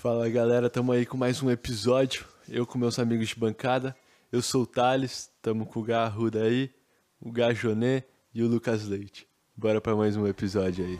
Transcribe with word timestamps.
Fala 0.00 0.30
galera, 0.30 0.70
tamo 0.70 0.92
aí 0.92 1.04
com 1.04 1.18
mais 1.18 1.42
um 1.42 1.50
episódio. 1.50 2.24
Eu 2.48 2.66
com 2.66 2.78
meus 2.78 2.98
amigos 2.98 3.28
de 3.28 3.36
bancada. 3.36 3.94
Eu 4.32 4.40
sou 4.40 4.62
o 4.62 4.66
Thales, 4.66 5.30
tamo 5.42 5.66
com 5.66 5.80
o 5.80 5.82
Gá 5.82 6.04
Arruda 6.04 6.42
aí, 6.42 6.72
o 7.20 7.30
Gá 7.30 7.48
e 8.32 8.42
o 8.42 8.48
Lucas 8.48 8.88
Leite. 8.88 9.28
Bora 9.54 9.78
pra 9.78 9.94
mais 9.94 10.16
um 10.16 10.26
episódio 10.26 10.86
aí. 10.86 10.98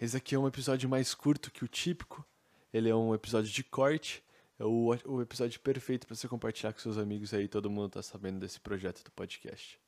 Esse 0.00 0.16
aqui 0.16 0.34
é 0.34 0.38
um 0.38 0.48
episódio 0.48 0.88
mais 0.88 1.12
curto 1.12 1.50
que 1.50 1.62
o 1.62 1.68
típico. 1.68 2.24
Ele 2.72 2.88
é 2.88 2.94
um 2.94 3.14
episódio 3.14 3.52
de 3.52 3.62
corte. 3.62 4.22
É 4.58 4.64
o, 4.64 4.94
o 5.06 5.22
episódio 5.22 5.60
perfeito 5.60 6.06
para 6.06 6.16
você 6.16 6.26
compartilhar 6.26 6.72
com 6.72 6.80
seus 6.80 6.98
amigos 6.98 7.32
aí. 7.32 7.46
Todo 7.46 7.70
mundo 7.70 7.90
tá 7.90 8.02
sabendo 8.02 8.40
desse 8.40 8.58
projeto 8.60 9.04
do 9.04 9.10
podcast. 9.12 9.78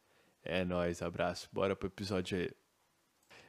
É 0.45 0.65
nóis, 0.65 1.03
abraço. 1.03 1.49
Bora 1.53 1.75
pro 1.75 1.89
episódio 1.89 2.39
aí. 2.39 2.51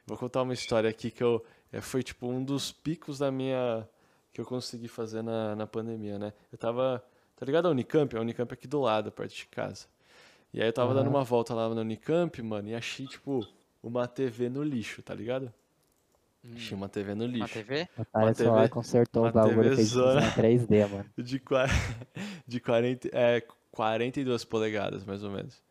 Vou 0.06 0.18
contar 0.18 0.42
uma 0.42 0.52
história 0.52 0.90
aqui 0.90 1.10
que 1.10 1.22
eu, 1.22 1.44
é, 1.72 1.80
foi 1.80 2.02
tipo 2.02 2.26
um 2.26 2.42
dos 2.42 2.72
picos 2.72 3.18
da 3.18 3.30
minha. 3.30 3.88
que 4.32 4.40
eu 4.40 4.44
consegui 4.44 4.88
fazer 4.88 5.22
na, 5.22 5.54
na 5.54 5.66
pandemia, 5.66 6.18
né? 6.18 6.32
Eu 6.50 6.58
tava. 6.58 7.04
Tá 7.36 7.46
ligado 7.46 7.66
a 7.66 7.70
Unicamp? 7.70 8.16
A 8.16 8.20
Unicamp 8.20 8.50
é 8.52 8.54
aqui 8.54 8.66
do 8.66 8.80
lado, 8.80 9.12
perto 9.12 9.34
de 9.34 9.46
casa. 9.46 9.86
E 10.52 10.60
aí 10.60 10.68
eu 10.68 10.72
tava 10.72 10.90
Uhum. 10.90 10.94
dando 10.96 11.08
uma 11.08 11.24
volta 11.24 11.54
lá 11.54 11.72
na 11.74 11.80
Unicamp, 11.80 12.40
mano, 12.42 12.68
e 12.68 12.74
achei, 12.74 13.06
tipo, 13.06 13.46
uma 13.82 14.06
TV 14.06 14.48
no 14.48 14.62
lixo, 14.62 15.02
tá 15.02 15.14
ligado? 15.14 15.52
Achei 16.56 16.76
uma 16.76 16.88
TV 16.88 17.14
no 17.14 17.24
Uma 17.24 17.32
lixo. 17.32 17.54
TV? 17.54 17.88
O 17.96 18.04
Thales 18.04 18.36
TV 18.36 18.48
foi 18.50 18.58
lá 18.58 18.64
e 18.64 18.68
consertou 18.68 19.22
uma 19.22 19.30
o 19.30 19.32
bagulho 19.32 19.62
TV 19.62 19.76
fez 19.76 19.88
zona. 19.88 20.20
desenho 20.20 20.30
em 20.30 20.66
3D, 20.66 20.88
mano. 20.90 21.04
De, 21.16 21.38
qua- 21.38 21.66
de 22.46 22.60
40, 22.60 23.08
é, 23.12 23.42
42 23.70 24.44
polegadas, 24.44 25.04
mais 25.04 25.22
ou 25.22 25.30
menos. 25.30 25.62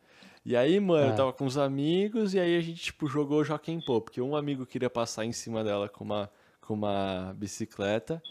E 0.45 0.55
aí, 0.55 0.80
mano, 0.80 1.07
eu 1.07 1.13
Ah. 1.13 1.16
tava 1.16 1.34
com 1.34 1.45
uns 1.45 1.57
amigos 1.57 2.33
e 2.33 2.39
aí 2.39 2.58
a 2.58 2.61
gente, 2.61 2.81
tipo, 2.81 3.05
jogou 3.08 3.44
Joaquim 3.44 3.80
Pô, 3.81 3.99
porque 4.02 4.22
um 4.22 4.36
amigo 4.36 4.66
queria 4.66 4.89
passar 4.89 5.25
em 5.25 5.31
cima 5.33 5.64
dela 5.64 5.88
com 5.89 6.03
uma, 6.03 6.31
com 6.61 6.73
uma 6.73 7.36
bicicleta. 7.38 8.22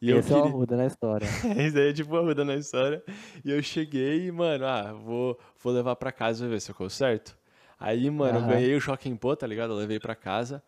E 0.00 0.08
eu 0.10 0.20
Esse 0.20 0.32
é 0.32 0.36
o 0.36 0.42
queria... 0.42 0.54
Arruda 0.54 0.76
na 0.76 0.86
história. 0.86 1.26
Isso 1.66 1.76
aí 1.76 1.88
é 1.90 1.92
tipo 1.92 2.14
uma 2.14 2.22
muda 2.22 2.44
na 2.44 2.54
história. 2.54 3.02
E 3.44 3.50
eu 3.50 3.60
cheguei 3.60 4.26
e, 4.28 4.32
mano, 4.32 4.64
ah, 4.64 4.92
vou, 4.92 5.36
vou 5.60 5.72
levar 5.72 5.96
pra 5.96 6.12
casa 6.12 6.46
e 6.46 6.48
ver 6.48 6.60
se 6.60 6.70
eu 6.70 6.74
conserto. 6.76 7.36
Aí, 7.78 8.08
mano, 8.08 8.38
eu 8.38 8.46
ganhei 8.46 8.74
o 8.76 8.80
Joaquim 8.80 9.16
Pô, 9.16 9.34
tá 9.36 9.46
ligado? 9.46 9.72
Eu 9.72 9.76
levei 9.76 9.98
pra 9.98 10.14
casa. 10.14 10.62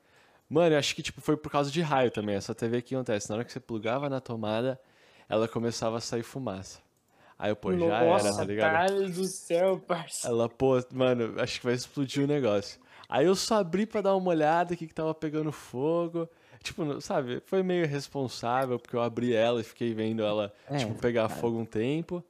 Mano, 0.50 0.74
eu 0.74 0.78
acho 0.80 0.96
que, 0.96 1.02
tipo, 1.02 1.20
foi 1.20 1.36
por 1.36 1.48
causa 1.48 1.70
de 1.70 1.80
raio 1.80 2.10
também. 2.10 2.34
Essa 2.34 2.52
TV 2.52 2.82
que 2.82 2.92
acontece. 2.92 3.28
Na 3.30 3.36
hora 3.36 3.44
que 3.44 3.52
você 3.52 3.60
plugava 3.60 4.08
na 4.10 4.20
tomada, 4.20 4.80
ela 5.28 5.46
começava 5.46 5.98
a 5.98 6.00
sair 6.00 6.24
fumaça. 6.24 6.80
Aí 7.38 7.52
eu, 7.52 7.56
pô, 7.56 7.72
já 7.72 8.02
era, 8.02 8.16
Nossa, 8.24 8.36
tá 8.38 8.44
ligado? 8.44 8.72
Thales 8.72 9.14
do 9.14 9.24
céu, 9.26 9.78
parça. 9.78 10.26
Ela, 10.26 10.48
pô, 10.48 10.72
mano, 10.92 11.40
acho 11.40 11.60
que 11.60 11.64
vai 11.66 11.74
explodir 11.74 12.24
o 12.24 12.26
negócio. 12.26 12.80
Aí 13.08 13.26
eu 13.26 13.36
só 13.36 13.58
abri 13.60 13.86
pra 13.86 14.00
dar 14.00 14.16
uma 14.16 14.28
olhada, 14.30 14.74
o 14.74 14.76
que 14.76 14.88
que 14.88 14.94
tava 14.94 15.14
pegando 15.14 15.52
fogo. 15.52 16.28
Tipo, 16.62 16.84
não- 16.84 17.00
sabe, 17.00 17.40
foi 17.46 17.62
meio 17.62 17.84
irresponsável, 17.84 18.78
porque 18.78 18.94
eu 18.94 19.00
abri 19.00 19.32
ela 19.32 19.60
e 19.60 19.64
fiquei 19.64 19.94
vendo 19.94 20.22
ela, 20.22 20.52
É, 20.68 20.78
tipo, 20.78 20.94
pegar 20.94 21.28
fogo 21.28 21.58
um 21.58 21.64
tempo. 21.64 22.22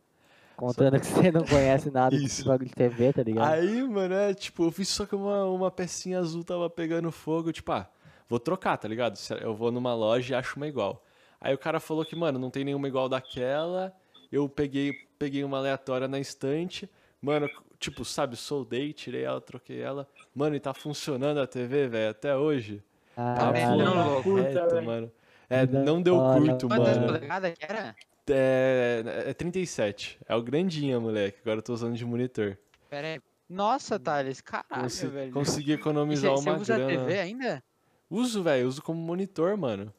Contando 0.56 1.00
que 1.00 1.06
você 1.06 1.32
não 1.32 1.42
conhece 1.44 1.90
nada 1.90 2.16
desse 2.18 2.44
bagulho 2.44 2.68
de 2.68 2.74
TV, 2.74 3.12
tá 3.14 3.22
ligado? 3.22 3.50
Aí, 3.50 3.82
mano, 3.82 4.14
é, 4.14 4.34
tipo, 4.34 4.64
eu 4.64 4.70
vi 4.70 4.84
só 4.84 5.06
que 5.06 5.16
uma, 5.16 5.44
uma 5.46 5.70
pecinha 5.70 6.18
azul 6.18 6.44
tava 6.44 6.68
pegando 6.68 7.10
fogo, 7.10 7.50
tipo, 7.50 7.72
ah, 7.72 7.88
vou 8.30 8.38
trocar, 8.40 8.78
tá 8.78 8.88
ligado? 8.88 9.18
Eu 9.42 9.54
vou 9.54 9.70
numa 9.70 9.92
loja 9.94 10.32
e 10.32 10.38
acho 10.38 10.56
uma 10.56 10.66
igual. 10.68 11.04
Aí 11.40 11.52
o 11.52 11.58
cara 11.58 11.80
falou 11.80 12.04
que, 12.04 12.14
mano, 12.16 12.38
não 12.38 12.48
tem 12.50 12.64
nenhuma 12.64 12.86
igual 12.88 13.08
daquela. 13.08 13.92
Eu 14.30 14.48
peguei, 14.48 14.92
peguei 15.18 15.42
uma 15.44 15.58
aleatória 15.58 16.06
na 16.06 16.18
estante. 16.20 16.88
Mano, 17.20 17.48
tipo, 17.78 18.04
sabe, 18.04 18.36
soldei, 18.36 18.92
tirei 18.92 19.24
ela, 19.24 19.40
troquei 19.40 19.80
ela. 19.82 20.06
Mano, 20.34 20.54
e 20.54 20.60
tá 20.60 20.72
funcionando 20.72 21.40
a 21.40 21.46
TV, 21.46 21.88
velho, 21.88 22.10
até 22.10 22.36
hoje. 22.36 22.82
Tá 23.16 23.34
Caralho. 23.34 23.52
vendo? 23.78 23.90
voando 23.90 24.10
louco. 24.10 24.34
reto, 24.36 24.60
Puta, 24.60 24.74
velho. 24.74 24.86
mano. 24.86 25.12
É, 25.50 25.66
não 25.66 26.00
deu 26.00 26.16
curto, 26.16 26.68
Quantas 26.68 26.96
mano. 26.96 27.06
polegadas 27.08 27.58
que 27.58 27.64
era? 27.64 27.96
É, 28.28 29.02
é 29.26 29.34
37. 29.34 30.18
É 30.28 30.36
o 30.36 30.42
grandinho, 30.42 31.00
moleque. 31.00 31.38
Agora 31.42 31.58
eu 31.58 31.62
tô 31.62 31.72
usando 31.72 31.96
de 31.96 32.04
monitor. 32.04 32.56
Pera 32.88 33.08
aí. 33.14 33.20
Nossa, 33.48 33.98
Thales, 33.98 34.40
caralho, 34.40 34.82
Consi- 34.84 35.06
velho. 35.08 35.32
consegui 35.32 35.72
E 35.72 35.74
Você 35.74 35.80
economizar 35.80 36.30
você 36.30 36.48
uma 36.50 36.56
usa 36.58 36.76
grana. 36.76 37.04
TV 37.06 37.18
ainda? 37.18 37.62
Uso, 38.10 38.42
velho, 38.42 38.66
uso 38.66 38.82
como 38.82 39.00
monitor, 39.00 39.56
mano. 39.56 39.94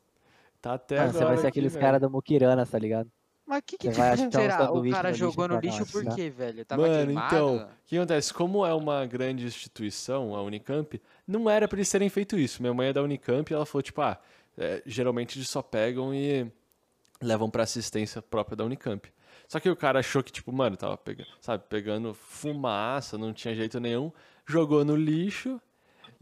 Tá 0.62 0.74
até 0.74 1.00
Mano, 1.00 1.14
você 1.14 1.24
vai 1.24 1.38
ser 1.38 1.48
aqui, 1.48 1.60
aqueles 1.60 1.76
caras 1.76 2.02
do 2.02 2.10
Mukirana, 2.10 2.66
tá 2.66 2.78
ligado? 2.78 3.10
Mas 3.46 3.60
o 3.60 3.64
que 3.64 3.78
que 3.78 3.92
Você 3.92 3.98
vai 3.98 4.10
achar 4.12 4.28
um 4.28 4.32
será? 4.32 4.72
O 4.72 4.90
cara 4.92 5.10
no 5.10 5.14
lixo 5.14 5.18
jogou 5.18 5.48
no 5.48 5.60
lixo 5.60 5.80
nós, 5.80 5.92
por 5.92 6.04
né? 6.04 6.16
quê, 6.16 6.30
velho? 6.30 6.64
Tava 6.64 6.82
Mano, 6.82 7.06
queimado? 7.06 7.36
então, 7.36 7.56
o 7.58 7.68
que 7.86 7.98
acontece? 7.98 8.34
Como 8.34 8.66
é 8.66 8.74
uma 8.74 9.06
grande 9.06 9.46
instituição, 9.46 10.36
a 10.36 10.44
Unicamp, 10.44 11.02
não 11.28 11.50
era 11.50 11.68
pra 11.68 11.78
eles 11.78 11.90
terem 11.90 12.10
feito 12.10 12.38
isso. 12.38 12.62
Minha 12.62 12.74
mãe 12.74 12.90
é 12.90 12.94
da 12.94 13.02
Unicamp 13.02 13.52
e 13.52 13.54
ela 13.54 13.66
falou, 13.66 13.82
tipo, 13.82 14.02
ah, 14.02 14.20
é, 14.58 14.84
geralmente 14.86 15.38
eles 15.38 15.50
só 15.50 15.62
pegam 15.62 16.14
e 16.14 16.50
levam 17.22 17.50
pra 17.50 17.64
assistência 17.64 18.22
própria 18.22 18.56
da 18.56 18.64
Unicamp. 18.64 19.12
Só 19.48 19.60
que 19.60 19.70
o 19.70 19.76
cara 19.76 20.00
achou 20.00 20.24
que, 20.24 20.32
tipo, 20.32 20.52
mano, 20.54 20.78
tava 20.78 20.96
pegando, 20.96 21.28
sabe, 21.42 21.64
pegando 21.68 22.14
fumaça, 22.14 23.18
não 23.18 23.34
tinha 23.34 23.54
jeito 23.54 23.80
nenhum, 23.80 24.12
jogou 24.46 24.86
no 24.86 24.96
lixo. 24.96 25.60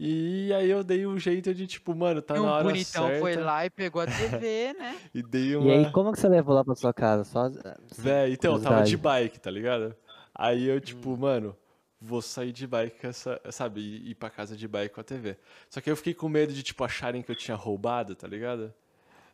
E 0.02 0.50
aí 0.54 0.70
eu 0.70 0.82
dei 0.82 1.06
um 1.06 1.18
jeito 1.18 1.52
de, 1.54 1.66
tipo, 1.66 1.94
mano, 1.94 2.22
tá 2.22 2.34
E 2.34 2.40
na 2.40 2.50
hora 2.54 2.64
bonitão 2.64 3.04
certa. 3.06 3.20
foi 3.20 3.36
lá 3.36 3.66
e 3.66 3.70
pegou 3.70 4.00
a 4.00 4.06
TV, 4.06 4.72
né? 4.80 4.96
E 5.14 5.22
dei 5.22 5.48
E 5.50 5.56
uma... 5.56 5.70
aí, 5.72 5.92
como 5.92 6.10
que 6.10 6.18
você 6.18 6.26
levou 6.26 6.54
lá 6.54 6.64
pra 6.64 6.74
sua 6.74 6.94
casa? 6.94 7.22
Só. 7.24 7.50
Véi, 7.98 8.32
então, 8.32 8.54
eu 8.54 8.62
tava 8.62 8.82
de 8.82 8.96
bike, 8.96 9.38
tá 9.38 9.50
ligado? 9.50 9.94
Aí 10.34 10.64
eu, 10.66 10.80
tipo, 10.80 11.14
mano, 11.18 11.54
vou 12.00 12.22
sair 12.22 12.50
de 12.50 12.66
bike 12.66 12.98
com 12.98 13.08
essa, 13.08 13.38
sabe, 13.50 13.80
ir 13.82 14.10
ir 14.12 14.14
pra 14.14 14.30
casa 14.30 14.56
de 14.56 14.66
bike 14.66 14.94
com 14.94 15.02
a 15.02 15.04
TV. 15.04 15.36
Só 15.68 15.82
que 15.82 15.90
eu 15.90 15.96
fiquei 15.96 16.14
com 16.14 16.30
medo 16.30 16.50
de, 16.50 16.62
tipo, 16.62 16.82
acharem 16.82 17.20
que 17.20 17.30
eu 17.30 17.36
tinha 17.36 17.54
roubado, 17.54 18.14
tá 18.14 18.26
ligado? 18.26 18.72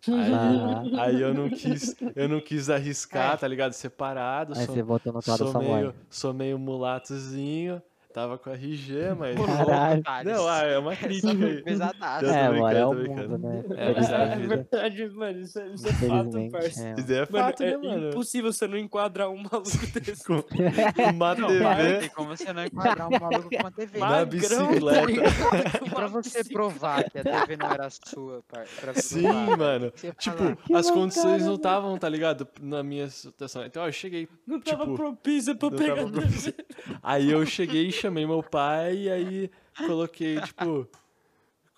Aí, 0.09 0.33
Ah. 0.35 0.83
aí 1.05 1.23
eu 1.23 1.33
não 1.33 1.49
quis, 1.49 1.95
eu 2.17 2.29
não 2.29 2.41
quis 2.41 2.69
arriscar, 2.71 3.35
É. 3.35 3.37
tá 3.37 3.47
ligado? 3.47 3.73
Separado, 3.73 4.53
Aí 4.59 4.67
sou, 4.67 4.75
você 4.75 4.83
voltou 4.83 5.13
no 5.13 5.23
carro 5.23 5.39
da 5.39 5.53
sou 5.53 5.63
meio, 5.63 5.95
sou 6.11 6.35
meio 6.35 6.59
mulatozinho, 6.59 7.81
tava 8.17 8.39
com 8.39 8.49
RG, 8.51 9.15
mas... 9.19 9.37
Caralho. 9.37 10.03
Não, 10.25 10.49
ah, 10.49 10.63
é 10.63 10.79
uma 10.79 10.97
crítica 10.97 11.29
aí. 11.33 11.63
Pesadaço. 11.63 12.25
É, 12.25 12.49
mano, 12.51 12.79
é 12.79 12.87
o 12.87 12.95
mundo, 12.95 13.37
né? 13.39 13.65
É, 13.77 13.91
é 13.93 14.15
a 14.15 14.25
É 14.33 14.37
verdade, 14.39 15.09
mano. 15.11 15.41
Isso, 15.41 15.59
é- 15.59 15.69
isso 15.69 15.87
é 15.87 15.93
fato, 15.93 16.39
é. 16.39 16.47
Isso 16.67 16.81
é 17.13 17.19
Mano, 17.19 17.27
fato, 17.31 17.63
né, 17.63 17.71
é 17.73 17.77
mano? 17.77 18.09
impossível 18.09 18.51
você 18.51 18.67
não 18.67 18.79
enquadrar 18.79 19.29
um 19.29 19.37
maluco 19.37 19.69
desse. 20.01 20.25
Com 20.25 20.37
uma 21.13 21.35
Não, 21.35 21.49
não 21.51 21.77
TV 21.77 21.97
tem 21.99 22.09
como 22.09 22.35
você 22.35 22.53
não 22.55 22.65
enquadrar 22.65 23.07
um 23.07 23.11
maluco 23.21 23.51
com 23.51 23.57
uma 23.59 23.71
TV. 23.71 23.99
na 23.99 24.07
Magrão, 24.09 24.27
bicicleta. 24.69 25.07
tá? 25.13 25.87
E 25.87 25.91
pra 25.91 26.07
você 26.07 26.43
provar 26.45 27.05
que 27.11 27.19
a 27.19 27.23
TV 27.23 27.57
não 27.59 27.71
era 27.71 27.91
sua, 27.91 28.43
par- 28.51 28.67
pra 28.81 28.95
Sim, 28.95 29.23
provar, 29.25 29.59
mano. 29.59 29.91
Tipo, 30.19 30.57
Que 30.65 30.75
as 30.75 30.91
condições 30.91 31.41
não 31.43 31.49
mano. 31.49 31.55
estavam, 31.57 31.99
tá 31.99 32.09
ligado? 32.09 32.49
Na 32.63 32.83
minha 32.83 33.09
situação. 33.11 33.63
Então, 33.67 33.83
ó, 33.83 33.89
eu 33.89 33.93
cheguei. 33.93 34.27
Não 34.47 34.59
tava 34.59 34.85
tipo, 34.85 34.97
propícia 34.97 35.55
pra 35.55 35.71
pegar 35.71 35.97
tava. 35.97 36.55
Aí 37.03 37.31
eu 37.31 37.45
cheguei 37.45 37.89
e 37.89 37.93
chamei 38.07 38.27
meu 38.27 38.43
pai 38.43 38.97
e 38.97 39.11
aí 39.11 39.51
coloquei, 39.77 40.41
tipo. 40.41 40.89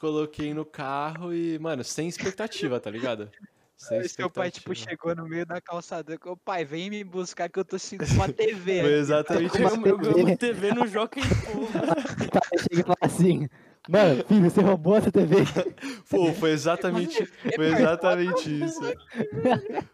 Coloquei 0.01 0.55
no 0.55 0.65
carro 0.65 1.35
e, 1.35 1.59
mano, 1.59 1.83
sem 1.83 2.07
expectativa, 2.07 2.79
tá 2.79 2.89
ligado? 2.89 3.29
Sem 3.77 3.99
Aí 3.99 4.09
seu 4.09 4.31
pai, 4.31 4.49
tipo, 4.49 4.73
chegou 4.73 5.15
no 5.15 5.27
meio 5.27 5.45
da 5.45 5.61
calçada 5.61 6.15
e 6.15 6.19
falou, 6.19 6.37
pai, 6.37 6.65
vem 6.65 6.89
me 6.89 7.03
buscar 7.03 7.49
que 7.49 7.59
eu 7.59 7.65
tô 7.65 7.77
sentindo 7.79 8.13
uma 8.15 8.29
TV. 8.33 8.81
Foi 8.81 8.91
aqui." 8.91 9.01
exatamente 9.01 9.63
isso. 9.63 9.87
eu, 9.87 10.01
eu, 10.01 10.29
eu 10.29 10.37
TV 10.37 10.73
no 10.73 10.87
Jockey 10.87 11.21
aí 11.21 11.27
chega 12.63 12.81
e 12.81 12.83
fala 12.85 12.97
assim: 13.03 13.49
Mano, 13.89 14.25
filho, 14.25 14.51
você 14.51 14.61
roubou 14.61 14.97
essa 14.97 15.11
TV? 15.11 15.37
Pô, 16.11 16.33
foi 16.35 16.51
exatamente, 16.51 17.27
foi 17.57 17.67
exatamente 17.67 18.65
isso. 18.65 18.81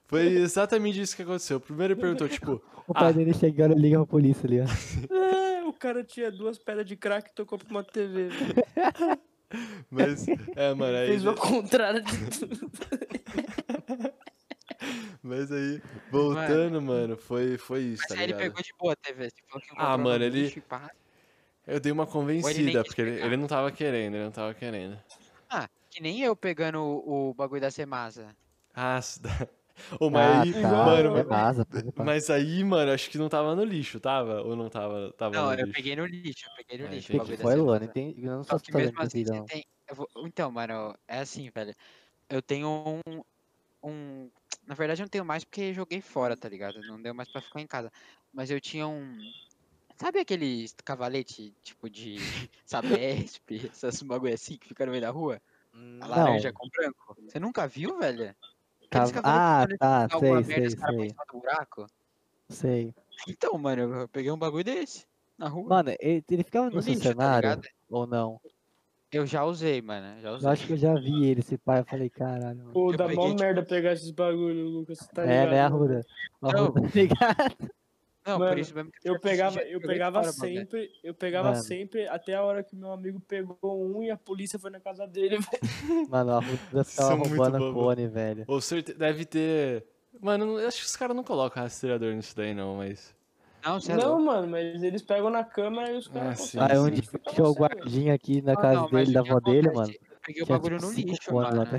Foi 0.07 0.27
exatamente 0.27 1.01
isso 1.01 1.17
que 1.17 1.23
aconteceu. 1.23 1.61
Primeiro 1.61 1.95
ele 1.95 2.01
perguntou, 2.01 2.29
tipo, 2.29 2.63
O 2.87 2.93
pai 2.95 3.09
Ah. 3.09 3.13
dele 3.13 3.33
chegando 3.35 3.73
e 3.77 3.81
liga 3.81 3.97
pra 3.99 4.07
polícia 4.07 4.47
ali, 4.47 4.61
ó. 4.61 4.65
É, 5.15 5.65
o 5.65 5.73
cara 5.73 6.05
tinha 6.05 6.31
duas 6.31 6.59
pedras 6.59 6.87
de 6.87 6.97
crack 6.97 7.31
e 7.31 7.35
tocou 7.35 7.59
pra 7.59 7.69
uma 7.71 7.83
TV. 7.85 8.29
velho. 8.29 8.55
mas. 9.91 10.27
É, 10.57 10.75
mano, 10.75 10.97
aí. 10.97 11.07
Fez 11.09 11.25
o 11.27 11.35
contrário 11.35 12.03
de 12.03 12.31
tudo. 12.39 12.71
Mas 15.23 15.51
aí, 15.51 15.81
voltando, 16.11 16.83
mano, 16.83 17.17
foi, 17.17 17.57
foi 17.57 17.81
isso, 17.81 18.03
Mas 18.03 18.09
tá 18.09 18.15
aí 18.15 18.21
ele 18.21 18.33
ligado? 18.35 18.43
pegou 18.43 18.63
de 18.63 18.71
boa 18.79 18.93
a 18.93 18.97
TV. 18.97 19.31
Você 19.31 19.37
falou 19.49 19.63
que 19.63 19.69
Ah, 19.77 19.97
mano, 19.97 20.23
ele-. 20.25 20.63
Eu 21.67 21.81
dei 21.81 21.91
uma 21.93 22.07
convencida, 22.07 22.83
quis 22.83 22.89
porque 22.89 23.01
ele, 23.01 23.23
ele 23.23 23.37
não 23.39 23.47
tava 23.47 23.73
querendo, 23.73 24.15
ele 24.17 24.25
não 24.25 24.31
tava 24.31 24.53
querendo. 24.53 24.99
Ah, 25.49 25.67
que 25.89 26.03
nem 26.03 26.21
eu 26.21 26.37
pegando 26.37 26.79
o, 26.83 27.31
o 27.31 27.35
bagulho 27.35 27.63
da 27.63 27.71
Semasa. 27.71 28.37
Ah, 28.75 29.01
se 29.01 29.23
dá- 29.23 29.31
Ô, 30.01 30.11
mas 30.11 30.27
aí, 30.27 30.55
tá, 30.57 30.71
mano, 30.77 31.17
é 31.19 31.25
pá. 31.25 31.53
mas 31.95 32.31
aí, 32.31 32.63
mano, 32.65 32.93
acho 32.93 33.11
que 33.11 33.19
não 33.19 33.29
tava 33.29 33.55
no 33.55 33.65
lixo, 33.65 34.01
tava? 34.01 34.43
Ou 34.43 34.57
não 34.57 34.69
tava, 34.71 35.13
tava 35.15 35.43
Não, 35.43 35.53
no 35.53 35.55
eu 35.55 35.67
lixo? 35.67 35.73
peguei 35.73 35.97
no 35.97 36.07
lixo, 36.07 36.47
eu 36.47 36.53
peguei 36.57 36.79
no 36.79 36.87
Ah, 36.87 36.93
lixo. 36.93 37.13
que 37.21 37.35
foi, 37.35 37.55
Luan? 37.57 37.83
Semasa. 37.83 37.85
Entendi. 37.85 38.25
Eu 38.25 38.37
não 38.39 38.45
Só 38.45 38.59
que 38.59 38.73
mesmo 38.73 39.01
assim, 39.01 39.25
você 39.25 39.41
não. 39.41 39.47
tem. 39.47 39.65
eu 39.89 39.95
vou- 39.97 40.09
Então, 40.27 40.51
mano, 40.51 40.95
é 41.09 41.19
assim, 41.19 41.51
velho. 41.51 41.75
Eu 42.31 42.43
tenho 42.43 42.69
um. 42.69 43.23
um... 43.85 44.31
Na 44.67 44.75
verdade, 44.75 45.03
eu 45.03 45.05
não 45.05 45.11
tenho 45.11 45.25
mais 45.27 45.45
porque 45.45 45.75
joguei 45.75 46.01
fora, 46.03 46.37
tá 46.37 46.49
ligado? 46.49 46.85
Não 46.85 47.01
deu 47.03 47.15
mais 47.15 47.29
pra 47.29 47.43
ficar 47.43 47.61
em 47.63 47.67
casa. 47.69 47.91
Mas 48.33 48.51
eu 48.51 48.61
tinha 48.61 48.89
um 48.89 49.33
Sabe 50.01 50.21
aqueles 50.21 50.75
cavalete, 50.85 51.57
tipo 51.63 51.91
de 51.91 52.31
Sabesp, 52.67 53.45
essas 53.73 54.03
bagulho 54.03 54.35
assim 54.35 54.59
que 54.59 54.69
fica 54.69 54.87
no 54.87 54.93
meio 54.93 55.03
da 55.03 55.11
rua? 55.11 55.43
A 56.01 56.09
laranja 56.09 56.53
com 56.55 56.69
branco? 56.71 57.17
Você 57.29 57.41
nunca 57.41 57.69
viu, 57.69 57.99
velho? 57.99 58.37
Aqueles 58.95 59.21
Ah, 59.25 59.67
tá, 59.79 60.09
sei, 60.19 60.31
merda, 60.31 60.41
os 60.41 60.47
sei, 60.47 60.77
caras 60.77 60.97
sei. 60.97 61.09
do 61.09 61.41
buraco? 61.41 61.87
Sei. 62.49 62.95
Então, 63.29 63.57
mano, 63.59 63.83
eu 64.01 64.09
peguei 64.09 64.31
um 64.31 64.39
bagulho 64.39 64.65
desse 64.65 65.07
na 65.39 65.49
rua. 65.49 65.69
Mano, 65.69 65.91
ele, 66.01 66.25
ele 66.31 66.43
ficava 66.45 66.69
no 66.69 66.77
no 66.77 66.83
seu 66.83 66.93
lixo, 66.93 67.05
tá 67.05 67.11
cenário 67.11 67.49
ligado? 67.51 67.69
ou 67.89 68.07
não? 68.07 68.41
Eu 69.11 69.25
já 69.27 69.45
usei, 69.45 69.81
mano. 69.81 70.21
Já 70.21 70.33
usei. 70.33 70.49
Eu 70.49 70.53
acho 70.53 70.67
que 70.67 70.73
eu 70.73 70.77
já 70.77 70.95
vi 70.95 71.27
ele, 71.27 71.39
esse 71.41 71.57
pai. 71.57 71.81
Eu 71.81 71.85
falei, 71.85 72.11
caralho. 72.11 72.59
Mano. 72.59 72.73
Pô, 72.73 72.93
dá 72.93 73.05
mó 73.05 73.11
peguei, 73.11 73.29
tipo- 73.31 73.43
merda 73.43 73.63
pegar 73.65 73.93
esses 73.93 74.11
bagulho, 74.11 74.67
Lucas. 74.67 74.99
Tá 75.15 75.23
é, 75.23 75.27
ligado? 75.27 75.45
né, 75.47 75.51
né? 75.53 75.61
Arruda? 75.63 76.01
Arruda, 76.43 76.81
tá 76.83 76.89
ligado? 76.95 77.74
Não, 78.27 78.39
Mano, 78.39 78.51
por 78.53 78.59
isso 78.59 78.75
mesmo 78.75 78.91
que 78.91 79.07
Eu 79.09 79.21
pegava, 79.21 79.61
eu 79.61 79.81
pegava 79.81 80.23
fora, 80.23 80.33
sempre, 80.33 80.91
eu 81.03 81.13
pegava 81.15 81.51
Mano. 81.51 81.63
sempre 81.63 82.09
até 82.09 82.35
a 82.35 82.43
hora 82.43 82.63
que 82.65 82.75
meu 82.75 82.91
amigo 82.91 83.21
pegou 83.21 83.59
um 83.85 84.03
e 84.03 84.11
a 84.11 84.17
polícia 84.17 84.59
foi 84.59 84.71
na 84.71 84.81
casa 84.81 85.07
dele, 85.07 85.37
velho. 85.85 86.09
Mano, 86.09 86.33
a 86.33 86.37
Arruda 86.39 86.85
ficava 86.85 87.15
roubando 87.17 87.59
bobo. 87.59 87.81
cone, 87.81 88.09
velho. 88.09 88.45
Ou 88.49 88.61
certe... 88.63 88.95
deve 88.95 89.27
ter. 89.27 89.85
Mano, 90.23 90.59
eu 90.59 90.67
acho 90.69 90.79
que 90.79 90.87
os 90.87 90.97
caras 90.97 91.15
não 91.15 91.23
colocam 91.25 91.63
rastreador 91.63 92.15
nisso 92.15 92.35
daí, 92.35 92.55
não, 92.55 92.77
mas. 92.77 93.15
Não, 93.63 93.77
é 93.79 93.97
Não, 93.97 94.23
mano, 94.23 94.47
mas 94.49 94.83
eles 94.83 95.03
pegam 95.03 95.29
na 95.31 95.45
câmera 95.45 95.93
e 95.93 95.97
os 95.97 96.07
Ah, 96.09 96.13
caras 96.13 96.55
Aí 96.57 96.77
sim. 96.77 96.79
um 96.79 96.91
dia 96.91 97.03
tinha 97.29 97.47
o 97.47 97.53
guardinha 97.55 98.15
aqui 98.15 98.41
na 98.41 98.53
Ah, 98.53 98.57
casa 98.57 98.81
não, 98.81 98.89
dele, 98.91 99.11
o 99.11 99.13
da 99.15 99.21
avó 99.21 99.41
dele, 99.41 99.71
mano. 99.71 99.95
Peguei 100.25 100.43
o 100.43 100.47
Tinha 100.47 100.59
bagulho 100.59 100.79
tipo 100.79 100.91
no 100.91 100.97
lixo, 100.97 101.35
lá, 101.35 101.51
mano. 101.55 101.71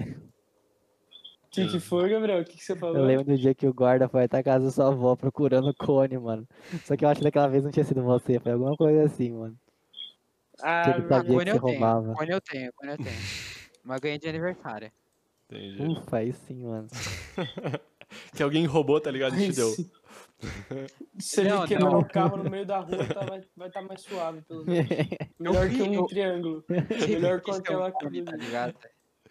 O 1.61 1.65
que, 1.65 1.71
que 1.71 1.79
foi, 1.79 2.09
Gabriel? 2.09 2.41
O 2.41 2.45
que, 2.45 2.57
que 2.57 2.63
você 2.63 2.75
falou? 2.75 2.97
Eu 2.97 3.05
lembro 3.05 3.25
do 3.25 3.37
dia 3.37 3.53
que 3.55 3.67
o 3.67 3.73
guarda 3.73 4.07
foi 4.09 4.23
até 4.25 4.39
a 4.39 4.43
casa 4.43 4.65
da 4.65 4.71
sua 4.71 4.87
avó 4.87 5.15
procurando 5.15 5.73
cone, 5.73 6.17
mano. 6.17 6.47
Só 6.83 6.95
que 6.95 7.05
eu 7.05 7.09
acho 7.09 7.19
que 7.19 7.23
daquela 7.25 7.47
vez 7.47 7.63
não 7.63 7.71
tinha 7.71 7.85
sido 7.85 8.03
você, 8.03 8.39
foi 8.39 8.51
alguma 8.51 8.75
coisa 8.75 9.03
assim, 9.03 9.31
mano. 9.31 9.57
Ah, 10.61 10.83
que 10.83 10.89
ele 10.99 11.07
sabia 11.07 11.23
que 11.23 11.31
eu 11.31 11.35
você 11.35 11.45
tenho, 11.45 11.61
roubava. 11.61 12.13
cone 12.13 12.31
eu 12.31 12.41
tenho, 12.41 12.73
cone 12.73 12.91
eu 12.91 12.97
tenho. 12.97 13.17
Mas 13.83 13.99
ganhei 13.99 14.17
de 14.17 14.27
aniversário. 14.29 14.91
Entendi. 15.49 15.83
Ufa, 15.83 16.17
aí 16.17 16.33
sim, 16.33 16.63
mano. 16.63 16.87
Que 18.35 18.43
alguém 18.43 18.65
roubou, 18.65 19.01
tá 19.01 19.09
ligado? 19.09 19.35
E 19.37 19.49
te 19.49 19.55
deu. 19.55 19.69
Se 21.19 21.41
ele 21.41 21.49
Não, 21.49 21.65
quebrar 21.65 21.89
não. 21.91 21.99
o 21.99 22.05
carro 22.07 22.37
no 22.37 22.49
meio 22.49 22.65
da 22.65 22.79
rua, 22.79 23.05
tá, 23.07 23.25
vai 23.25 23.39
estar 23.39 23.69
tá 23.71 23.81
mais 23.81 24.01
suave, 24.01 24.41
pelo 24.43 24.63
menos. 24.65 24.87
Melhor 25.39 25.69
que 25.69 25.81
um 25.81 25.93
eu- 25.93 26.05
triângulo. 26.05 26.63
Melhor 26.69 27.41
ter 27.41 27.51
um 27.51 27.55
aquela 27.55 27.91
cone, 27.91 28.23
tá 28.23 28.35
ligado? 28.35 28.75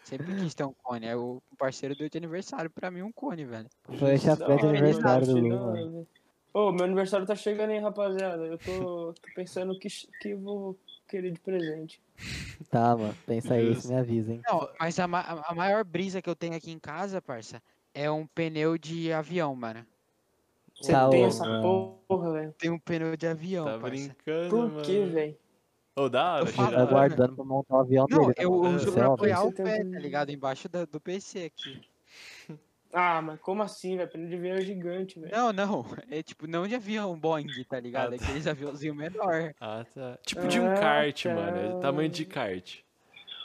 Sempre 0.05 0.35
quis 0.35 0.55
ter 0.55 0.65
um 0.65 0.75
cone. 0.75 1.09
Aí 1.09 1.15
o 1.15 1.43
parceiro 1.59 1.97
deu 1.97 2.09
de 2.11 2.19
aniversário 2.19 2.71
pra 2.71 2.91
mim 2.91 3.01
um 3.03 3.11
cone, 3.11 3.45
velho. 3.45 3.69
Foi 3.99 4.19
chapéu 4.19 4.57
de 4.59 4.67
aniversário 4.67 5.27
do 5.27 5.33
mano, 5.33 5.49
Lu, 5.49 5.55
chegando, 5.55 5.65
mano. 5.77 6.01
né? 6.01 6.07
Ô, 6.53 6.71
meu 6.73 6.85
aniversário 6.85 7.27
tá 7.27 7.35
chegando 7.35 7.71
aí, 7.71 7.79
rapaziada. 7.79 8.45
Eu 8.45 8.59
tô, 8.59 9.15
tô 9.15 9.29
pensando 9.35 9.77
que, 9.79 9.89
que 10.21 10.29
eu 10.31 10.41
vou 10.41 10.79
querer 11.09 11.33
de 11.33 11.41
presente. 11.41 12.01
Tá, 12.71 12.97
mano. 12.97 13.17
Pensa 13.27 13.55
aí, 13.55 13.73
isso 13.73 13.89
me 13.89 13.95
avisa, 13.97 14.33
hein. 14.33 14.41
Não, 14.47 14.69
mas 14.79 14.99
a, 14.99 15.07
ma- 15.09 15.43
a 15.47 15.55
maior 15.55 15.85
brisa 15.85 16.23
que 16.23 16.29
eu 16.31 16.37
tenho 16.37 16.55
aqui 16.55 16.71
em 16.71 16.79
casa, 16.79 17.21
parça, 17.21 17.63
é 17.93 18.11
um 18.11 18.27
pneu 18.27 18.79
de 18.79 19.13
avião, 19.13 19.55
mano. 19.55 19.85
Você 20.81 20.93
Tá, 20.93 21.09
tem 21.09 21.25
essa 21.25 21.45
porra, 21.61 22.33
velho. 22.33 22.55
Tem 22.59 22.71
um 22.71 22.79
pneu 22.79 23.17
de 23.17 23.27
avião, 23.27 23.65
Tá 23.67 23.79
parça. 23.79 24.09
brincando, 24.09 24.51
Por 24.51 24.71
mano. 24.71 24.83
que, 24.83 25.05
velho? 25.07 25.37
Ô, 25.97 26.09
da 26.09 26.35
hora, 26.35 26.43
Eu 26.43 26.47
falo, 26.49 26.57
Tá 26.69 26.71
geral. 26.71 26.87
guarda- 26.89 27.15
aguardando 27.15 27.37
pra 27.37 27.45
montar 27.45 27.75
o 27.77 27.81
avião 27.81 28.07
Não, 28.11 28.19
dele. 28.27 28.35
eu 28.37 28.51
né, 28.63 28.69
É, 28.73 28.75
uso 28.75 28.89
é 28.89 28.93
pra 28.93 29.11
óbvio. 29.11 29.15
apoiar 29.35 29.43
o 29.45 29.53
pé, 29.53 29.85
tá 29.85 29.99
ligado? 30.01 30.31
Embaixo 30.31 30.69
da- 30.69 30.85
do 30.85 31.01
PC 31.01 31.45
aqui. 31.45 31.81
Ah, 32.93 33.21
mas 33.23 33.41
como 33.41 33.63
assim, 33.63 33.97
velho? 33.97 34.09
Pneu 34.11 34.29
de 34.29 34.35
avião 34.37 34.57
é 34.57 34.61
gigante, 34.61 35.19
velho. 35.21 35.33
Não, 35.33 35.53
não. 35.53 35.85
É 36.09 36.23
tipo, 36.23 36.47
não 36.47 36.67
de 36.67 36.75
avião 36.75 37.19
Boeing, 37.19 37.47
tá 37.69 37.79
ligado? 37.81 38.15
Ah, 38.15 38.19
tá. 38.19 38.25
Aqueles 38.25 38.47
aviãozinhos 38.47 38.97
menor. 38.97 39.53
Ah, 39.61 39.85
tá. 39.93 40.19
Tipo 40.25 40.47
de 40.49 40.61
um 40.61 40.67
Ah, 40.71 40.75
kart, 40.81 41.23
tá. 41.25 41.35
mano. 41.35 41.57
É 41.59 41.81
tamanho 41.81 42.09
de 42.09 42.25
kart. 42.25 42.81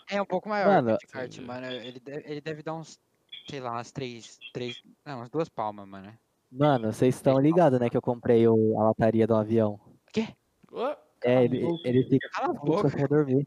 É 0.09 0.19
um 0.21 0.25
pouco 0.25 0.49
maior 0.49 0.67
Mano, 0.83 0.87
que 0.97 1.05
o 1.05 1.07
de 1.07 1.13
kart, 1.13 1.27
entendi. 1.33 1.47
mano. 1.47 1.65
Ele 1.67 1.99
deve, 1.99 2.31
ele 2.31 2.41
deve 2.41 2.63
dar 2.63 2.73
uns, 2.75 2.99
sei 3.47 3.59
lá, 3.59 3.71
umas 3.73 3.91
três, 3.91 4.39
três, 4.53 4.81
não, 5.05 5.17
umas 5.19 5.29
duas 5.29 5.49
palmas, 5.49 5.87
mano. 5.87 6.11
Mano, 6.51 6.91
vocês 6.91 7.13
estão 7.15 7.39
ligados, 7.39 7.79
né, 7.79 7.89
que 7.89 7.97
eu 7.97 8.01
comprei 8.01 8.47
o- 8.47 8.79
a 8.79 8.83
lataria 8.85 9.25
do 9.27 9.35
avião. 9.35 9.79
Ô, 10.71 10.95
É, 11.23 11.43
ele, 11.43 11.65
ele 11.83 12.03
fica 12.05 12.29
Cala 12.29 12.49
a 12.51 12.53
boca. 12.53 12.89
pra 12.89 13.07
dormir. 13.07 13.45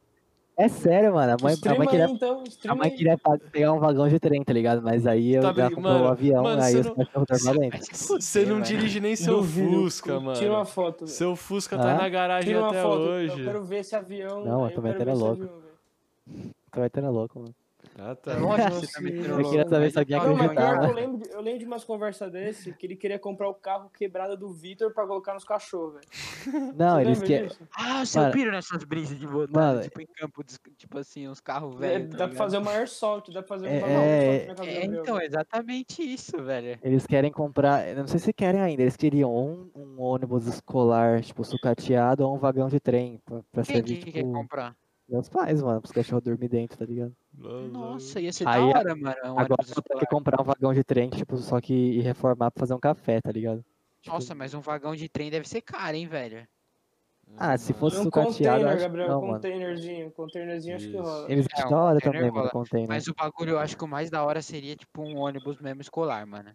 É 0.54 0.68
sério, 0.68 1.14
mano. 1.14 1.32
A 1.32 1.36
mãe, 1.42 1.54
a 1.64 1.68
mãe 1.70 1.80
aí, 1.80 1.88
queria, 1.88 2.04
então. 2.10 2.44
a 2.68 2.74
mãe 2.74 2.90
queria 2.90 3.18
pegar 3.50 3.72
um 3.72 3.78
vagão 3.78 4.06
de 4.06 4.20
trem, 4.20 4.44
tá 4.44 4.52
ligado? 4.52 4.82
Mas 4.82 5.06
aí 5.06 5.34
eu 5.34 5.40
Tá 5.42 5.52
já 5.54 5.70
mano, 5.70 6.04
o 6.04 6.08
avião, 6.08 6.42
mano, 6.42 6.60
aí 6.62 6.72
você 6.74 6.80
os 6.80 6.86
não- 6.86 6.94
cachorros 6.94 7.42
dormem 7.44 7.70
Você 7.92 8.44
não 8.44 8.52
mano. 8.56 8.64
dirige 8.64 9.00
nem 9.00 9.16
seu 9.16 9.36
Duvido. 9.38 9.70
Fusca, 9.70 10.20
mano. 10.20 10.38
Tira 10.38 10.52
uma 10.52 10.66
foto, 10.66 11.06
velho. 11.06 11.08
Seu 11.08 11.34
Fusca 11.34 11.78
tá 11.78 11.92
Ah? 11.92 12.02
na 12.02 12.08
garagem 12.10 12.48
Tira 12.48 12.60
uma 12.60 12.68
até 12.68 12.82
foto. 12.82 12.98
hoje. 13.00 13.38
Eu 13.40 13.44
quero 13.46 13.64
ver 13.64 13.78
esse 13.78 13.96
avião. 13.96 14.44
Não, 14.44 14.66
eu 14.66 14.74
tô 14.74 14.82
metendo 14.82 15.14
louco. 15.16 15.48
vai 16.76 16.90
ter 16.90 17.00
louco, 17.00 17.38
mano. 17.40 17.54
Ah, 17.98 18.14
tá. 18.16 18.32
É 18.32 18.36
lógico 18.36 18.70
que 18.80 18.86
você 18.86 18.86
Nossa, 18.86 18.92
tá 18.92 19.02
eu 19.02 19.38
Eu 19.40 19.44
queria 19.50 19.68
saber 19.68 19.90
se 19.90 19.98
alguém 19.98 20.16
acreditava. 20.16 20.86
eu 20.88 20.94
lembro, 20.94 21.18
de- 21.18 21.30
eu 21.30 21.40
lembro 21.42 21.58
de 21.58 21.64
umas 21.66 21.84
conversas 21.84 22.32
desse 22.32 22.72
que 22.72 22.86
ele 22.86 22.96
queria 22.96 23.18
comprar 23.18 23.48
o 23.50 23.54
carro 23.54 23.90
quebrado 23.90 24.34
do 24.36 24.50
Vitor 24.52 24.92
pra 24.94 25.06
colocar 25.06 25.34
nos 25.34 25.44
cachorros, 25.44 25.94
velho. 25.94 26.06
Não, 26.74 26.94
Você 26.96 27.00
eles 27.02 27.22
querem. 27.22 27.50
Ah, 27.76 28.04
seu 28.06 28.22
Mano, 28.22 28.32
piro 28.32 28.50
nessas 28.50 28.82
brisas 28.84 29.18
de 29.18 29.26
botar, 29.26 29.52
mano, 29.60 29.82
tipo, 29.82 30.00
em 30.00 30.06
campo, 30.06 30.42
tipo 30.76 30.98
assim, 30.98 31.28
uns 31.28 31.38
carros 31.40 31.76
É, 31.76 31.78
velhos. 31.98 32.08
dá 32.10 32.28
pra 32.28 32.36
fazer 32.36 32.56
uma 32.58 32.70
airsoft, 32.72 33.30
dá 33.30 33.42
pra 33.42 33.48
fazer 33.48 33.66
É, 33.68 33.78
uma 33.84 33.86
é, 33.88 34.36
É, 34.36 34.46
Gabriel. 34.46 35.02
então, 35.02 35.20
exatamente 35.20 36.02
isso, 36.02 36.42
velho. 36.42 36.78
Eles 36.82 37.06
querem 37.06 37.30
comprar. 37.30 37.86
Eu 37.88 37.96
não 37.96 38.06
sei 38.06 38.18
se 38.20 38.32
querem 38.32 38.60
ainda. 38.62 38.80
Eles 38.82 38.96
queriam 38.96 39.30
um, 39.36 39.70
um 39.74 40.00
ônibus 40.00 40.46
escolar, 40.46 41.20
tipo, 41.20 41.44
sucateado 41.44 42.26
ou 42.26 42.34
um 42.34 42.38
vagão 42.38 42.68
de 42.68 42.80
trem. 42.80 43.20
Pra, 43.24 43.42
pra 43.52 43.62
Quem 43.62 43.76
servir, 43.76 43.98
que 43.98 44.12
quer 44.12 44.20
tipo, 44.22 44.32
comprar? 44.32 44.74
meus 45.08 45.28
pais, 45.28 45.62
mano. 45.62 45.80
Pros 45.80 45.92
cachorros 45.92 46.24
dormir 46.24 46.48
dentro, 46.48 46.78
tá 46.78 46.84
ligado? 46.86 47.14
Nossa, 47.34 48.20
ia 48.20 48.32
ser 48.32 48.46
Aí, 48.46 48.60
da 48.72 48.78
hora, 48.78 48.94
mano. 48.96 49.16
Um 49.24 49.38
Agora 49.38 49.64
vou 49.66 49.82
ter 49.82 49.98
que 50.00 50.06
comprar 50.06 50.40
um 50.40 50.44
vagão 50.44 50.74
de 50.74 50.84
trem, 50.84 51.08
tipo, 51.10 51.36
só 51.38 51.60
que 51.60 51.72
e 51.72 52.00
reformar 52.00 52.50
pra 52.50 52.60
fazer 52.60 52.74
um 52.74 52.80
café, 52.80 53.20
tá 53.20 53.32
ligado? 53.32 53.64
Tipo, 54.00 54.16
Nossa, 54.16 54.34
mas 54.34 54.52
um 54.52 54.60
vagão 54.60 54.94
de 54.96 55.08
trem 55.08 55.30
deve 55.30 55.48
ser 55.48 55.62
caro, 55.62 55.96
hein, 55.96 56.06
velho. 56.06 56.46
Ah, 57.36 57.56
se 57.56 57.72
fosse 57.72 57.96
Um 57.98 58.02
sucateado, 58.02 58.60
container, 58.60 58.78
Gabriel, 58.80 59.08
não, 59.08 59.20
mano. 59.22 59.36
containerzinho. 59.36 60.12
Containerzinho 60.12 60.76
acho 60.76 60.88
que 60.90 60.96
rola. 60.96 61.32
Eles 61.32 61.46
É, 61.56 61.58
acham 61.58 61.70
da 61.70 61.82
hora 61.82 62.00
também, 62.00 62.20
mano, 62.30 62.34
rola. 62.34 62.50
container. 62.50 62.88
Mas 62.88 63.06
o 63.08 63.14
bagulho 63.14 63.50
eu 63.52 63.58
acho 63.58 63.76
que 63.76 63.84
o 63.84 63.88
mais 63.88 64.10
da 64.10 64.22
hora 64.24 64.42
seria, 64.42 64.76
tipo, 64.76 65.02
um 65.02 65.16
ônibus 65.18 65.58
mesmo 65.60 65.80
escolar, 65.80 66.26
mano. 66.26 66.54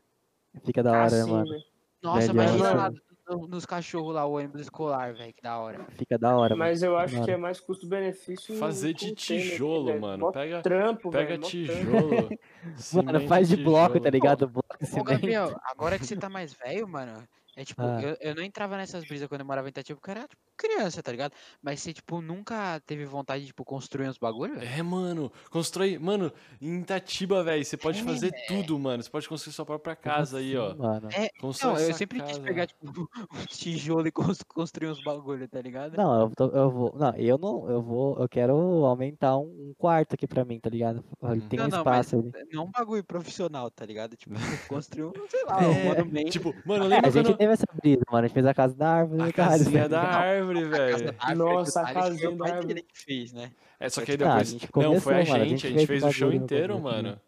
Fica 0.66 0.84
da 0.84 0.92
hora, 0.94 1.06
assim, 1.06 1.32
mano. 1.32 1.50
velho. 1.50 1.64
Nossa, 2.04 2.32
Velho, 2.32 2.34
imagina 2.34 2.74
mano. 2.74 2.78
lá 2.78 2.92
no- 3.28 3.48
nos 3.48 3.66
cachorros 3.66 4.14
lá, 4.16 4.26
o 4.26 4.34
ônibus 4.38 4.62
escolar, 4.62 5.14
velho, 5.14 5.34
que 5.34 5.42
da 5.42 5.58
hora. 5.60 5.86
Fica 5.92 6.18
da 6.18 6.36
hora, 6.36 6.56
mano. 6.56 6.70
Mas 6.70 6.82
eu 6.84 6.98
acho 6.98 7.14
que 7.16 7.20
Mano. 7.22 7.32
é 7.34 7.38
mais 7.38 7.60
custo-benefício. 7.60 8.56
Fazer 8.58 8.94
de 8.94 9.14
tijolo, 9.14 9.86
velho. 9.88 10.02
mano. 10.02 10.26
Mó 10.26 10.32
Pega, 10.32 10.62
trampo, 10.62 11.10
pega 11.12 11.28
trampo. 11.34 11.48
tijolo. 11.48 12.30
Mano, 12.94 13.28
faz 13.28 13.50
de 13.50 13.58
bloco, 13.58 13.94
tá 13.94 14.00
tijolo. 14.00 14.10
ligado? 14.12 14.48
Bloco 14.48 14.68
Ô. 15.00 15.04
Gabriel, 15.04 15.56
agora 15.64 15.98
que 16.00 16.06
você 16.06 16.16
tá 16.16 16.30
mais 16.30 16.54
velho, 16.54 16.88
mano, 16.88 17.24
é 17.56 17.64
tipo, 17.66 17.82
Ah. 17.82 18.02
eu, 18.02 18.18
eu 18.22 18.36
não 18.36 18.44
entrava 18.44 18.78
nessas 18.78 19.04
brisas 19.06 19.28
quando 19.28 19.42
eu 19.42 19.48
morava 19.48 19.68
em 19.68 19.70
Itatiba, 19.70 19.98
porque 20.00 20.12
eu 20.12 20.16
era, 20.18 20.28
tipo, 20.28 20.42
criança, 20.58 21.02
tá 21.04 21.12
ligado? 21.12 21.32
Mas 21.62 21.80
você, 21.82 21.94
tipo, 21.94 22.20
nunca 22.22 22.82
teve 22.86 23.06
vontade 23.06 23.42
de, 23.42 23.48
tipo, 23.48 23.64
construir 23.64 24.10
uns 24.10 24.18
bagulho? 24.18 24.60
É, 24.60 24.82
mano, 24.82 25.32
constrói. 25.52 25.98
Mano, 25.98 26.32
em 26.62 26.80
Itatiba, 26.82 27.44
velho, 27.44 27.64
você 27.64 27.78
pode 27.78 28.00
É, 28.00 28.04
fazer 28.04 28.34
tudo, 28.48 28.78
mano. 28.80 29.02
Você 29.04 29.10
pode 29.10 29.28
construir 29.30 29.54
sua 29.54 29.66
própria 29.66 29.96
casa 29.96 30.40
aí, 30.40 30.58
ó. 30.58 30.72
Assim, 30.72 30.78
Mano. 30.80 31.10
É, 31.14 31.30
Constrói 31.40 31.74
não, 31.74 31.80
eu 31.82 31.94
sempre 31.94 32.20
quis 32.22 32.32
casa. 32.32 32.42
pegar, 32.42 32.68
tipo, 32.68 32.82
um 33.34 33.46
tijolo 33.46 34.08
e 34.08 34.12
cons- 34.12 34.44
construir 34.48 34.88
uns 34.90 35.04
bagulho, 35.04 35.48
tá 35.48 35.62
ligado? 35.62 35.96
Não, 35.96 36.22
eu, 36.22 36.32
tô- 36.36 36.50
eu 36.50 36.70
vou. 36.72 36.96
Não, 36.98 37.16
eu 37.16 37.38
não. 37.38 37.70
Eu 37.70 37.82
vou. 37.82 38.20
Eu 38.20 38.28
quero 38.28 38.54
aumentar 38.86 39.38
um, 39.38 39.44
um 39.70 39.74
quarto 39.78 40.14
aqui 40.16 40.26
pra 40.28 40.44
mim, 40.44 40.60
tá 40.60 40.70
ligado? 40.70 41.04
Ele 41.24 41.42
tem 41.42 41.60
Não, 41.60 41.66
um 41.66 41.70
não, 41.70 41.84
mas 41.84 42.06
espaço 42.08 42.16
ali. 42.36 42.48
não 42.54 42.66
um 42.66 42.72
bagulho 42.72 43.04
profissional, 43.04 43.70
tá 43.70 43.86
ligado? 43.86 44.16
Tipo, 44.16 44.34
construir 44.68 45.04
um, 45.06 45.14
sei 45.30 45.44
lá, 45.46 45.60
um 45.60 45.72
É, 45.72 45.84
monumento. 45.84 46.32
tipo, 46.32 46.54
mano, 46.66 46.86
É, 46.86 46.88
lembra 46.88 47.08
a 47.08 47.12
gente 47.12 47.26
quando. 47.28 47.38
teve 47.38 47.54
essa 47.54 47.66
brisa, 47.74 48.02
mano. 48.12 48.24
A 48.26 48.28
gente 48.28 48.34
fez 48.34 48.46
a 48.46 48.54
casa 48.54 48.76
da 48.76 48.90
árvore. 48.90 49.22
A 49.30 49.34
casinha 49.34 49.82
tá 49.84 49.88
da 49.88 50.02
ligado? 50.02 50.18
Árvore, 50.56 50.70
velho. 50.70 51.16
Nossa, 51.36 51.82
a 51.82 51.84
Thales 51.94 51.94
foi 51.94 52.02
casinha 52.04 52.30
o 52.30 52.36
da 52.38 52.44
pai 52.44 52.52
árvore. 52.52 52.68
dele 52.74 52.82
que 52.88 53.00
fez, 53.00 53.34
né? 53.34 53.52
É, 53.80 53.90
só 53.90 54.02
que 54.04 54.12
Ah, 54.12 54.14
aí 54.14 54.24
a 54.24 54.28
depois. 54.28 54.50
gente 54.50 54.62
Não, 54.64 54.70
foi 54.72 54.84
a 54.84 54.88
começou, 54.88 55.14
mano, 55.14 55.44
a 55.44 55.48
gente, 55.48 55.50
gente 55.50 55.68
a 55.68 55.70
gente 55.70 55.88
fez 55.88 55.88
fez 55.88 56.04
o 56.04 56.06
no 56.08 56.12
inteiro, 56.34 56.76
né? 56.76 56.82
mano. 56.82 57.22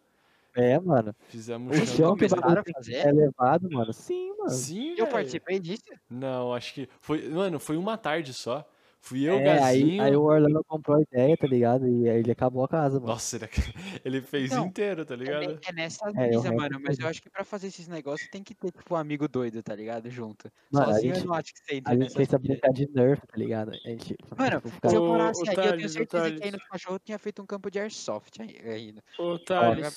É, 0.56 0.78
mano. 0.80 1.14
Fizemos 1.28 1.78
O 1.78 1.86
chão 1.86 2.16
que 2.16 2.24
o 2.24 2.28
fazer? 2.74 2.94
é 2.96 3.12
levado, 3.12 3.70
mano. 3.70 3.92
Sim, 3.92 4.34
mano. 4.36 4.50
Sim, 4.50 4.90
Eu 4.90 4.96
velho. 4.96 5.10
participei 5.10 5.60
disso. 5.60 5.84
Não, 6.08 6.52
acho 6.52 6.74
que 6.74 6.88
foi. 7.00 7.28
Mano, 7.28 7.60
foi 7.60 7.76
uma 7.76 7.96
tarde 7.96 8.34
só. 8.34 8.68
Fui 9.02 9.22
eu, 9.28 9.38
É, 9.38 9.58
aí, 9.62 9.80
Gazinho. 9.80 10.02
aí 10.02 10.14
o 10.16 10.22
Orlando 10.22 10.62
comprou 10.64 10.98
a 10.98 11.00
ideia, 11.02 11.36
tá 11.36 11.46
ligado? 11.46 11.88
E 11.88 12.08
aí 12.08 12.18
ele 12.18 12.30
acabou 12.30 12.62
a 12.64 12.68
casa, 12.68 13.00
mano. 13.00 13.12
Nossa, 13.12 13.36
ele, 13.36 13.48
ele 14.04 14.22
fez 14.22 14.50
Não, 14.52 14.66
inteiro, 14.66 15.04
tá 15.04 15.14
É, 15.14 15.16
ligado? 15.16 15.46
ne- 15.48 15.58
é 15.66 15.72
nessa 15.72 16.08
É, 16.10 16.12
brisa, 16.28 16.52
mano. 16.52 16.78
Mas 16.82 16.98
eu 16.98 17.08
acho 17.08 17.20
que 17.22 17.30
pra 17.30 17.42
fazer 17.44 17.68
esses 17.68 17.88
negócios 17.88 18.28
tem 18.30 18.42
que 18.44 18.54
ter, 18.54 18.70
tipo, 18.70 18.94
um 18.94 18.96
amigo 18.98 19.26
doido, 19.26 19.62
tá 19.62 19.74
ligado? 19.74 20.10
Junto. 20.10 20.50
Mano, 20.70 20.86
a 20.90 20.92
Sozinho 20.94 21.14
gente- 21.14 21.24
eu 21.24 21.28
não 21.30 21.34
acho 21.34 21.52
que 21.52 21.58
você 21.60 21.74
entra 21.76 21.92
A 21.92 21.96
gente 21.96 22.12
fez 22.14 22.34
a 22.34 22.38
brincar 22.38 22.72
de 22.72 22.88
Nerf, 22.90 23.26
tá 23.26 23.36
ligado? 23.36 23.70
A 23.70 23.74
gente, 23.88 24.16
Mano, 24.38 24.60
tipo, 24.60 24.88
Se 24.88 24.96
eu 24.96 25.02
Ô, 25.02 25.06
morasse 25.08 25.40
ô, 25.40 25.50
aí, 25.50 25.56
eu 25.56 25.62
tenho 25.62 25.70
Thales, 25.70 25.84
ô, 25.92 25.98
certeza 25.98 26.30
que 26.32 26.44
aí 26.44 26.50
no 26.50 26.58
cachorro 26.60 26.94
eu 26.96 27.00
tinha 27.00 27.18
feito 27.18 27.42
um 27.42 27.46
campo 27.46 27.70
de 27.70 27.78
airsoft 27.80 28.40
aí- 28.40 28.58
ainda. 28.64 29.02
Ô, 29.18 29.38
da 29.38 29.60
hora, 29.60 29.80
Thales. 29.80 29.96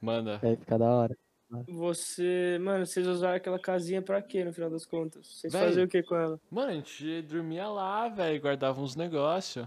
Manda. 0.00 0.38
Vai 0.38 0.56
ficar 0.56 0.78
da 0.78 0.90
hora. 0.94 1.16
Mano. 1.52 1.64
Você. 1.68 2.58
Mano, 2.60 2.86
vocês 2.86 3.06
usaram 3.06 3.36
aquela 3.36 3.58
casinha 3.58 4.00
pra 4.02 4.20
quê, 4.22 4.44
no 4.44 4.52
final 4.52 4.70
das 4.70 4.84
contas? 4.86 5.26
Vocês 5.26 5.52
Véi. 5.52 5.62
faziam 5.68 5.84
o 5.84 5.88
que 5.88 6.02
com 6.02 6.16
ela? 6.16 6.40
Mano, 6.50 6.70
a 6.70 6.74
gente 6.74 7.22
dormia 7.22 7.68
lá, 7.68 8.08
velho, 8.08 8.40
guardava 8.40 8.80
uns 8.80 8.96
negócios. 8.96 9.66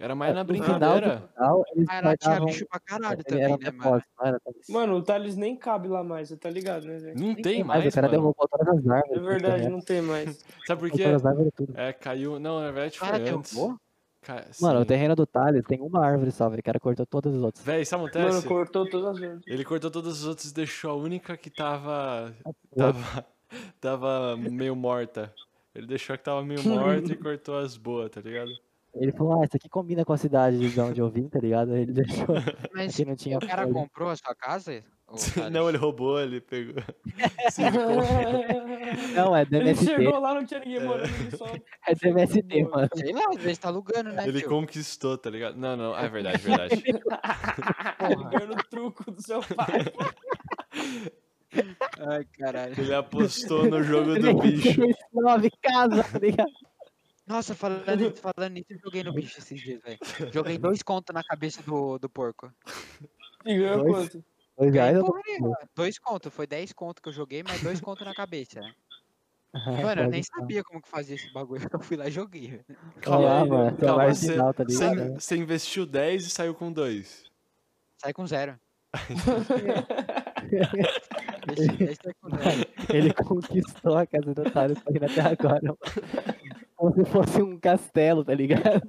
Era 0.00 0.14
mais 0.14 0.32
na 0.32 0.44
final 0.44 0.60
do 0.62 0.64
brincadeira. 0.76 1.16
quintal, 1.28 1.64
eles 1.74 1.88
Ah, 1.90 1.96
ela 1.98 2.16
tinha 2.16 2.40
bicho 2.44 2.66
pra 2.68 2.78
caralho 2.78 3.24
também, 3.24 3.42
era 3.44 3.56
né, 3.58 3.70
mano? 3.72 4.02
não 4.20 4.26
era? 4.28 4.40
Mano, 4.68 4.94
o 4.94 5.02
Thales 5.02 5.34
nem 5.34 5.56
cabe 5.56 5.88
lá 5.88 6.04
mais, 6.04 6.28
você 6.28 6.36
tá 6.36 6.48
ligado, 6.48 6.86
né, 6.86 6.98
velho? 6.98 7.18
Não 7.18 7.26
Nem 7.26 7.34
tem 7.42 7.62
O 7.64 7.66
mais, 7.66 7.92
cara 7.92 8.06
mano. 8.06 8.20
derrubou 8.20 8.48
todas 8.48 8.68
as 8.78 8.86
árvores. 8.88 9.16
É 9.16 9.20
verdade, 9.26 9.68
não 9.68 9.80
tem 9.80 10.00
mais. 10.00 10.44
Sabe 10.68 10.80
por 10.82 10.90
quê? 10.92 11.02
É, 11.74 11.92
caiu... 11.92 12.38
Não, 12.38 12.60
na 12.60 12.70
verdade 12.70 12.96
O 12.96 13.00
cara 13.00 13.18
foi 13.18 13.28
antes. 13.28 13.52
derrubou? 13.52 13.76
Ca... 14.20 14.44
Mano, 14.60 14.80
o 14.80 14.84
terreno 14.84 15.14
do 15.14 15.26
Thales 15.26 15.64
tem 15.66 15.80
uma 15.80 16.04
árvore 16.04 16.30
só, 16.32 16.48
velho. 16.48 16.60
O 16.60 16.62
cara 16.64 16.80
cortou 16.80 17.06
todas 17.06 17.34
as 17.34 17.42
outras. 17.42 17.64
Véi, 17.64 17.84
sabe 17.84 18.04
o 18.04 18.08
que 18.10 18.18
Mano, 18.18 18.30
acontece? 18.30 18.48
cortou 18.48 18.88
todas 18.88 19.16
as 19.16 19.22
árvores. 19.22 19.42
Ele 19.46 19.64
cortou 19.64 19.90
todas 19.90 20.18
as 20.20 20.24
outras 20.24 20.50
e 20.50 20.54
deixou 20.54 20.90
a 20.90 20.94
única 20.94 21.36
que 21.36 21.50
tava... 21.50 22.34
Tava... 22.76 23.26
tava 23.80 24.36
meio 24.36 24.76
morta. 24.76 25.32
Ele 25.74 25.86
deixou 25.86 26.14
a 26.14 26.18
que 26.18 26.24
tava 26.24 26.44
meio 26.44 26.62
morta 26.64 27.12
e 27.12 27.16
cortou 27.16 27.58
as 27.58 27.76
boas, 27.76 28.10
tá 28.10 28.20
ligado? 28.20 28.50
Ele 28.94 29.12
falou, 29.12 29.40
ah, 29.40 29.44
isso 29.44 29.56
aqui 29.56 29.68
combina 29.68 30.04
com 30.04 30.12
a 30.12 30.16
cidade 30.18 30.58
de 30.58 30.80
onde 30.80 31.00
eu 31.00 31.08
vim, 31.08 31.28
tá 31.28 31.38
ligado? 31.38 31.76
Ele 31.76 31.92
deixou 31.92 32.26
Mas 32.74 32.94
que 32.94 33.04
não 33.04 33.14
tinha 33.16 33.38
o 33.38 33.40
cara 33.40 33.62
folha. 33.62 33.74
comprou 33.74 34.10
a 34.10 34.16
sua 34.16 34.34
casa? 34.34 34.84
Não, 35.50 35.68
ele 35.68 35.78
roubou, 35.78 36.20
ele 36.20 36.40
pegou. 36.40 36.82
Não, 39.14 39.34
é 39.34 39.44
do 39.44 39.56
Ele 39.56 39.74
chegou 39.74 40.20
lá, 40.20 40.34
não 40.34 40.44
tinha 40.44 40.60
ninguém 40.60 40.84
morando, 40.84 41.08
ele 41.14 41.36
só... 41.36 41.46
É 41.86 41.94
do 41.94 42.08
MST, 42.08 42.64
mano. 42.64 42.88
Sei 42.94 43.12
lá, 43.12 43.22
às 43.30 43.42
vezes 43.42 43.58
tá 43.58 43.68
alugando, 43.68 44.12
né, 44.12 44.28
Ele 44.28 44.40
tio? 44.40 44.48
conquistou, 44.50 45.16
tá 45.16 45.30
ligado? 45.30 45.56
Não, 45.56 45.76
não, 45.76 45.96
é 45.98 46.08
verdade, 46.08 46.38
verdade. 46.42 46.74
Ele 46.84 48.24
ganhou 48.24 48.48
no 48.48 48.56
truco 48.68 49.10
do 49.10 49.22
seu 49.22 49.40
pai. 49.42 49.86
Ai, 52.06 52.24
caralho. 52.38 52.74
Ele 52.78 52.94
apostou 52.94 53.64
no 53.68 53.82
jogo 53.82 54.14
do 54.18 54.34
bicho. 54.42 54.74
fez 54.74 54.96
nove 55.12 55.50
casas, 55.62 56.10
tá 56.12 56.18
ligado? 56.18 56.50
Nossa, 57.26 57.54
falando, 57.54 57.94
nisso- 57.96 58.22
falando 58.22 58.52
nisso, 58.52 58.66
eu 58.70 58.78
joguei 58.78 59.02
no 59.02 59.12
bicho 59.12 59.38
esses 59.38 59.60
dias, 59.60 59.80
velho. 59.82 59.98
Joguei 60.32 60.58
dois 60.58 60.82
contos 60.82 61.14
na 61.14 61.22
cabeça 61.22 61.62
do, 61.62 61.98
do 61.98 62.08
porco. 62.08 62.50
E 63.44 63.56
ganhou 63.56 63.84
Dois. 63.84 64.08
quanto? 64.10 64.24
Dois 64.58 64.74
reais 64.74 64.98
porra. 64.98 65.58
Dois 65.74 65.98
contos, 65.98 66.34
foi 66.34 66.46
dez 66.46 66.72
contos 66.72 67.00
que 67.00 67.08
eu 67.08 67.12
joguei, 67.12 67.44
mas 67.44 67.62
dois 67.62 67.80
contos 67.80 68.04
na 68.04 68.14
cabeça. 68.14 68.60
né? 68.60 68.74
Mano, 69.82 70.02
eu 70.02 70.08
nem 70.08 70.22
sabia 70.22 70.62
como 70.62 70.82
que 70.82 70.88
fazia 70.88 71.14
esse 71.14 71.32
bagulho, 71.32 71.62
eu 71.72 71.80
fui 71.80 71.96
lá 71.96 72.08
e 72.08 72.10
joguei. 72.10 72.60
Calma 73.00 73.42
aí, 73.42 73.48
mano. 73.48 73.76
Calma, 73.78 73.96
marginal, 74.04 74.52
tá 74.52 74.64
Você, 74.64 75.10
você 75.10 75.36
investiu 75.36 75.86
10 75.86 76.26
e 76.26 76.30
saiu 76.30 76.54
com 76.54 76.72
2. 76.72 77.24
Sai 77.96 78.12
com 78.12 78.26
zero. 78.26 78.58
Deixa, 81.48 81.72
deixa 81.72 82.02
sai 82.02 82.12
com 82.20 82.30
zero. 82.30 82.68
Ele 82.92 83.12
conquistou 83.14 83.96
a 83.96 84.06
casa 84.06 84.34
do 84.34 84.50
tá 84.50 84.66
indo 84.66 85.04
até 85.04 85.20
agora. 85.20 85.60
mano. 85.62 85.78
Como 86.76 86.94
se 86.94 87.04
fosse 87.06 87.42
um 87.42 87.58
castelo, 87.58 88.24
tá 88.24 88.34
ligado? 88.34 88.88